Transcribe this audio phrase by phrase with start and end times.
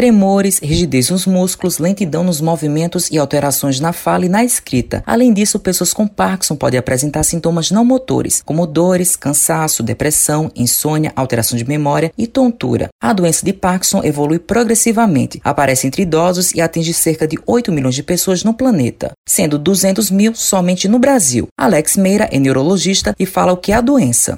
[0.00, 5.02] tremores, rigidez nos músculos, lentidão nos movimentos e alterações na fala e na escrita.
[5.04, 11.12] Além disso, pessoas com Parkinson podem apresentar sintomas não motores, como dores, cansaço, depressão, insônia,
[11.14, 12.88] alteração de memória e tontura.
[12.98, 17.94] A doença de Parkinson evolui progressivamente, aparece entre idosos e atinge cerca de 8 milhões
[17.94, 21.46] de pessoas no planeta, sendo 200 mil somente no Brasil.
[21.60, 24.34] Alex Meira é neurologista e fala o que é a doença.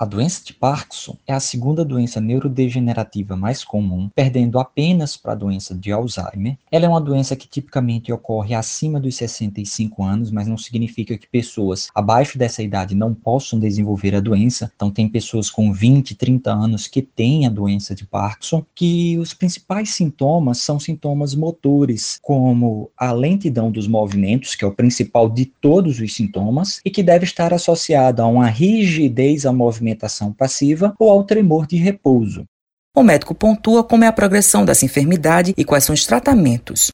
[0.00, 5.34] A doença de Parkinson é a segunda doença neurodegenerativa mais comum, perdendo apenas para a
[5.34, 6.56] doença de Alzheimer.
[6.72, 11.28] Ela é uma doença que tipicamente ocorre acima dos 65 anos, mas não significa que
[11.28, 14.72] pessoas abaixo dessa idade não possam desenvolver a doença.
[14.74, 19.34] Então, tem pessoas com 20, 30 anos que têm a doença de Parkinson, que os
[19.34, 25.44] principais sintomas são sintomas motores, como a lentidão dos movimentos, que é o principal de
[25.44, 30.94] todos os sintomas, e que deve estar associada a uma rigidez ao movimento alimentação passiva
[30.98, 32.44] ou ao tremor de repouso.
[32.94, 36.90] O médico pontua como é a progressão dessa enfermidade e quais são os tratamentos.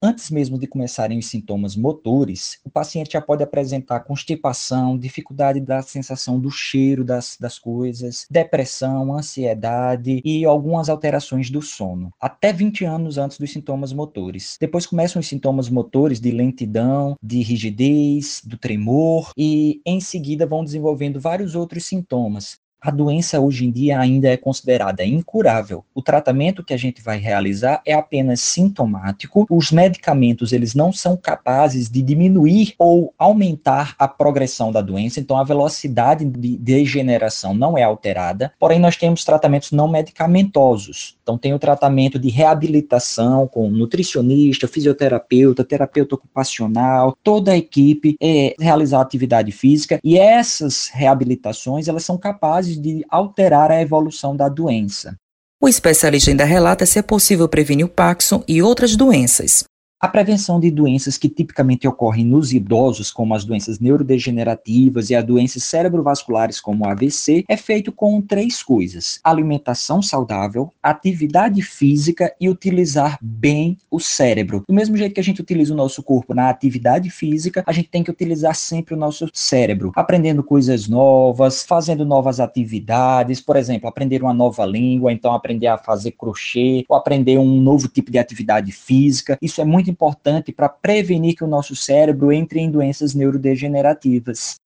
[0.00, 5.82] Antes mesmo de começarem os sintomas motores, o paciente já pode apresentar constipação, dificuldade da
[5.82, 12.84] sensação do cheiro das, das coisas, depressão, ansiedade e algumas alterações do sono, até 20
[12.84, 14.56] anos antes dos sintomas motores.
[14.60, 20.62] Depois começam os sintomas motores de lentidão, de rigidez, do tremor e em seguida vão
[20.62, 25.84] desenvolvendo vários outros sintomas, a doença hoje em dia ainda é considerada incurável.
[25.94, 29.46] O tratamento que a gente vai realizar é apenas sintomático.
[29.50, 35.36] Os medicamentos, eles não são capazes de diminuir ou aumentar a progressão da doença, então
[35.36, 38.52] a velocidade de degeneração não é alterada.
[38.58, 41.16] Porém, nós temos tratamentos não medicamentosos.
[41.22, 48.54] Então tem o tratamento de reabilitação com nutricionista, fisioterapeuta, terapeuta ocupacional, toda a equipe é
[48.58, 54.48] realizar atividade física e essas reabilitações, elas são capazes capazes de alterar a evolução da
[54.48, 55.16] doença.
[55.60, 59.64] O especialista ainda relata se é possível prevenir o Parkinson e outras doenças.
[60.00, 65.24] A prevenção de doenças que tipicamente ocorrem nos idosos, como as doenças neurodegenerativas e as
[65.24, 72.48] doenças cerebrovasculares, como o AVC, é feito com três coisas: alimentação saudável, atividade física e
[72.48, 74.62] utilizar bem o cérebro.
[74.68, 77.88] Do mesmo jeito que a gente utiliza o nosso corpo na atividade física, a gente
[77.88, 83.88] tem que utilizar sempre o nosso cérebro, aprendendo coisas novas, fazendo novas atividades, por exemplo,
[83.88, 88.18] aprender uma nova língua, então aprender a fazer crochê, ou aprender um novo tipo de
[88.18, 89.36] atividade física.
[89.42, 94.56] Isso é muito importante para prevenir que o nosso cérebro entre em doenças neurodegenerativas.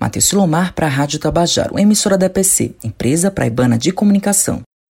[0.00, 4.62] Matheus Silomar para a Rádio Tabajaro, emissora da EPC, empresa praibana de comunicação.